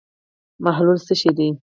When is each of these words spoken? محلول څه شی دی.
محلول 0.63 0.97
څه 1.07 1.13
شی 1.19 1.31
دی. 1.37 1.49